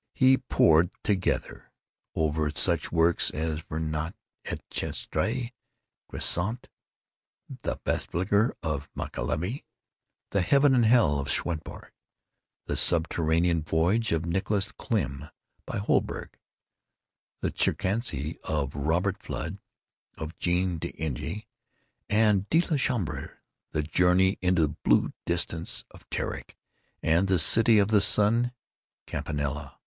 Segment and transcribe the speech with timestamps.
[0.19, 1.71] We pored together
[2.15, 4.13] over such works as the Ververt
[4.45, 5.07] et Chartreuse
[5.45, 5.51] of
[6.09, 6.69] Gresset;
[7.61, 9.63] the Belphegor of Machiavelli;
[10.31, 11.91] the Heaven and Hell of Swedenborg;
[12.65, 15.29] the Subterranean Voyage of Nicholas Klimm
[15.67, 16.33] by Holberg;
[17.41, 19.59] the Chiromancy of Robert Flud,
[20.17, 21.45] of Jean D'Indaginé,
[22.09, 23.37] and of De la Chambre;
[23.69, 26.55] the Journey into the Blue Distance of Tieck;
[27.03, 28.51] and the City of the Sun of
[29.05, 29.77] Campanella.